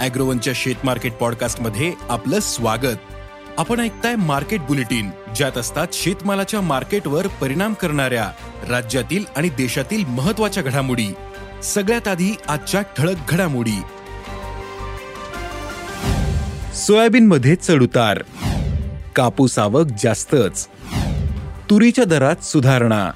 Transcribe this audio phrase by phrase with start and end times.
[0.00, 2.96] अॅग्रोवनच्या शेत मार्केट पॉडकास्टमध्ये आपलं स्वागत.
[3.58, 8.30] आपण ऐकताय मार्केट बुलेटिन ज्यात असतात शेतमालाच्या मार्केटवर परिणाम करणाऱ्या
[8.68, 11.14] राज्यातील आणि देशातील महत्त्वाच्या घडामोडी.
[11.62, 13.80] सगळ्यात आधी आजच्या ठळक घडामोडी.
[16.74, 18.22] सोयाबीन मध्ये चढउतार
[19.16, 20.68] कापूस आवक जास्तच.
[21.70, 23.10] तुरीच्या दरात सुधारणा.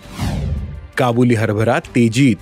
[0.97, 2.37] काबुली हरभरा तेजीत.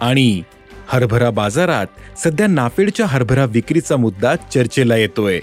[0.00, 0.42] आणि
[0.88, 1.86] हरभरा बाजारात
[2.24, 5.40] सध्या नाफेडच्या हरभरा विक्रीचा मुद्दा चर्चेला येतोय.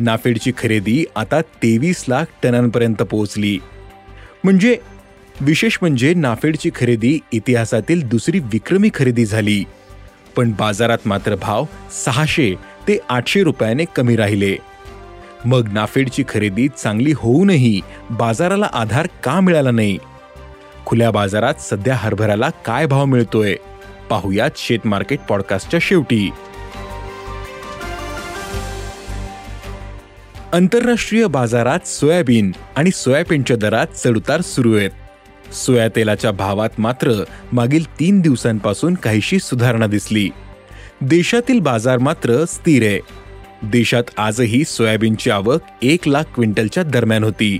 [0.00, 3.58] नाफेडची खरेदी आता तेवीस लाख टनांपर्यंत पोहोचली.
[4.44, 4.76] म्हणजे
[5.40, 9.64] विशेष म्हणजे नाफेडची खरेदी इतिहासातील दुसरी विक्रमी खरेदी झाली.
[10.36, 11.64] पण बाजारात मात्र भाव
[12.04, 12.54] सहाशे
[12.88, 14.56] ते आठशे रुपयाने कमी राहिले.
[15.44, 19.98] मग नाफेडची खरेदी चांगली होऊनही बाजाराला आधार का मिळाला नाही?
[20.86, 23.56] खुल्या बाजारात सध्या हरभऱ्याला काय भाव मिळतोय?
[24.10, 26.30] पाहुयात शेत मार्केट पॉडकास्टच्या शेवटी.
[30.52, 34.90] आंतरराष्ट्रीय बाजारात सोयाबीन आणि सोयाबीनच्या दरात चढउतार सुरू आहेत.
[35.54, 40.30] सोया तेलाच्या भावात मात्र मागील तीन दिवसांपासून काहीशी सुधारणा दिसली.
[41.00, 43.00] देशातील बाजार मात्र स्थिर आहे.
[43.62, 47.58] देशात आजही सोयाबीनची आवक एक लाख क्विंटलच्या दरम्यान होती.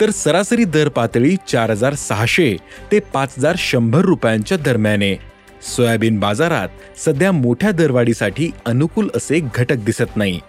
[0.00, 2.56] तर सरासरी दर पातळी चार हजार सहाशे
[2.92, 5.35] ते पाच हजार शंभर रुपयांच्या दरम्यान आहे.
[5.62, 6.68] सोयाबीन बाजारात
[6.98, 10.40] सध्या मोठ्या दरवाढीसाठी अनुकूल असे घटक दिसत नाही.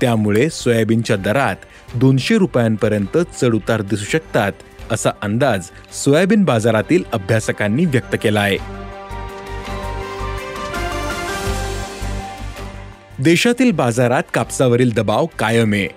[0.00, 1.56] त्यामुळे सोयाबीनच्या दरात
[1.94, 4.52] दोनशे रुपयांपर्यंत चढउतार दिसू शकतात
[4.90, 8.58] असा अंदाज सोयाबीन बाजारातील अभ्यासकांनी व्यक्त केला आहे.
[13.22, 15.88] देशातील बाजारात कापसावरील दबाव कायम आहे.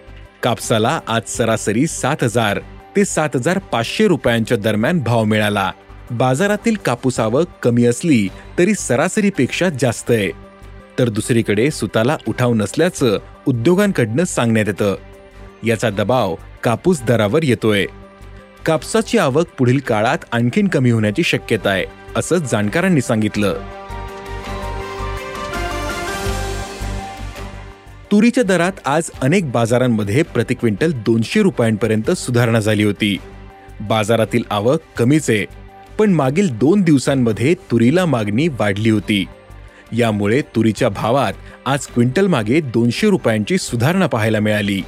[0.44, 2.60] कापसाला आज सरासरी सात हजार
[2.96, 5.72] ते सात हजार पाचशे रुपयांच्या दरम्यान भाव मिळाला.
[6.12, 8.28] बाजारातील कापूस आवक कमी असली
[8.58, 10.32] तरी सरासरीपेक्षा जास्त आहे.
[11.00, 14.96] तर दुसरीकडे सुताला उठाव नसल्याचं उद्योगांकडनं सांगण्यात येतं.
[15.64, 17.86] याचा दबाव कापूस दरावर येतोय.
[18.66, 21.86] कापसाची आवक पुढील काळात आणखीन कमी होण्याची शक्यता आहे
[22.16, 23.58] असं जाणकारांनी सांगितलं.
[28.12, 33.18] तुरीच्या दरात आज अनेक बाजारांमध्ये प्रति क्विंटल दोनशे रुपयांपर्यंत सुधारणा झाली होती.
[33.82, 35.61] बाजारातील आवक कमीच आहे
[36.02, 39.26] पण मागील दोन दिवसांमध्ये तुरीला मागणी वाढली होती.
[39.94, 41.34] यामुळे तुरीच्या भावात
[41.66, 44.82] आज क्विंटल मागे दोनशे रुपयांची सुधारणा पाहायला मिळाली.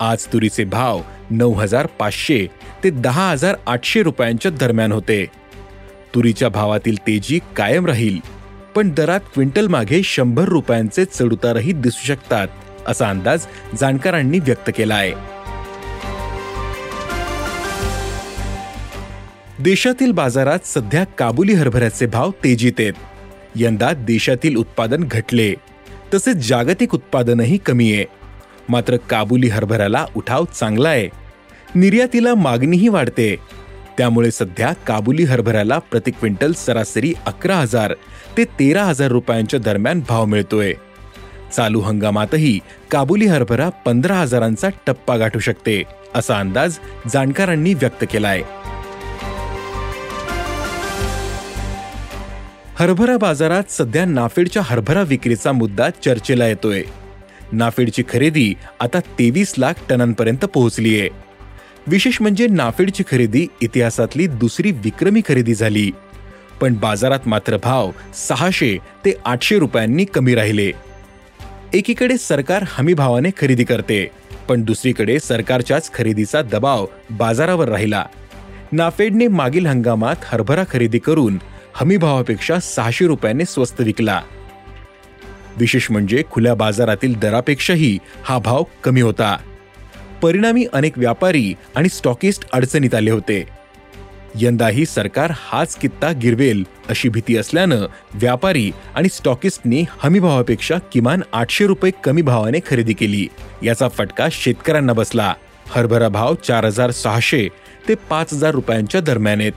[0.00, 1.00] आज तुरीचे भाव
[1.30, 2.46] नऊ हजार पाचशे
[2.84, 5.24] ते दहा हजार आठशे रुपयांच्या दरम्यान होते.
[6.14, 8.18] तुरीच्या भावातील तेजी कायम राहील
[8.74, 12.48] पण दरात क्विंटल मागे शंभर रुपयांचे चढउतारही दिसू शकतात
[12.86, 13.46] असा अंदाज
[13.80, 15.12] जाणकारांनी व्यक्त केला आहे
[19.60, 22.92] देशातील बाजारात सध्या काबुली हरभऱ्याचे भाव तेजीत आहेत.
[23.56, 25.54] यंदा देशातील उत्पादन घटले.
[26.14, 28.04] तसेच जागतिक उत्पादनही कमी आहे.
[28.68, 31.08] मात्र काबुली हरभऱ्याला उठाव चांगला आहे.
[31.74, 33.36] निर्यातीला मागणीही वाढते.
[33.98, 37.94] त्यामुळे सध्या काबुली हरभऱ्याला प्रति क्विंटल सरासरी अकरा हजार
[38.36, 40.72] ते तेरा हजार रुपयांच्या दरम्यान भाव मिळतोय.
[41.56, 45.82] चालू हंगामातही काबुली हरभरा पंधरा हजारांचा टप्पा गाठू शकते
[46.14, 46.78] असा अंदाज
[47.12, 48.42] जाणकारांनी व्यक्त केलाय.
[52.78, 56.82] हरभरा बाजारात सध्या नाफेडच्या हरभरा विक्रीचा मुद्दा चर्चेला येतोय.
[57.52, 61.08] नाफेडची खरेदी आता तेवीस लाख टनांपर्यंत पोहोचली आहे.
[61.86, 65.90] विशेष म्हणजे नाफेडची खरेदी इतिहासातली दुसरी विक्रमी खरेदी झाली.
[66.60, 67.90] पण बाजारात मात्र भाव
[68.28, 70.72] सहाशे ते आठशे रुपयांनी कमी राहिले.
[71.74, 74.10] एकीकडे सरकार हमी भावाने खरेदी करते
[74.48, 78.04] पण दुसरीकडे सरकारच्याच खरेदीचा दबाव बाजारावर राहिला.
[78.72, 81.38] नाफेडने मागील हंगामात हरभरा खरेदी करून
[81.74, 84.22] हमीभावापेक्षा सहाशे रुपयाने स्वस्त विकला.
[85.56, 89.36] विशेष म्हणजे खुल्या बाजारातील दरापेक्षाही हा भाव कमी होता.
[90.22, 93.48] परिणामी अनेक व्यापारी आणि स्टॉकिस्ट अडचणीत आले होते.
[94.34, 101.92] यंदाही सरकार हाच कित्ता गिरवेल अशी भीती असल्यानं व्यापारी आणि स्टॉकिस्टनी हमीभावापेक्षा किमान आठशे रुपये
[102.04, 103.28] कमी भावाने खरेदी केली.
[103.62, 105.34] याचा फटका शेतकऱ्यांना बसला.
[105.66, 107.48] हरभरा भाव चार हजार सहाशे
[107.88, 109.52] ते पाच हजार रुपयांच्या दरम्यान आहेत.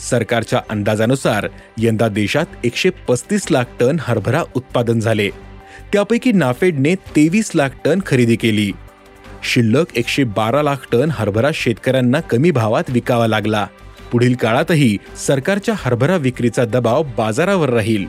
[0.00, 1.48] सरकारच्या अंदाजानुसार
[1.78, 5.28] यंदा देशात एकशे पस्तीस लाख टन हरभरा उत्पादन झाले.
[5.92, 8.72] त्यापैकी नाफेडने तेवीस लाख टन खरेदी केली.
[9.44, 13.66] शिल्लक एकशे बारा लाख टन हरभरा शेतकऱ्यांना कमी भावात विकावा लागला.
[14.12, 18.06] पुढील काळातही सरकारच्या हरभरा विक्रीचा दबाव बाजारावर राहील.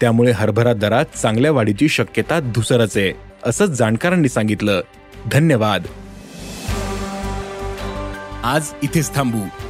[0.00, 3.12] त्यामुळे हरभरा दरात चांगल्या वाढीची शक्यता धुसरच आहे
[3.44, 4.80] असं जाणकारांनी सांगितलं.
[5.32, 5.82] धन्यवाद.
[8.44, 9.69] आज इथेच थांबू.